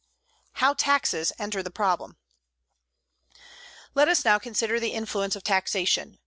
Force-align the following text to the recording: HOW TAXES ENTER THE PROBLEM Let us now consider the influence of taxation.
HOW 0.53 0.73
TAXES 0.73 1.31
ENTER 1.37 1.61
THE 1.61 1.69
PROBLEM 1.69 2.17
Let 3.93 4.07
us 4.07 4.25
now 4.25 4.39
consider 4.39 4.79
the 4.79 4.93
influence 4.93 5.35
of 5.35 5.43
taxation. 5.43 6.17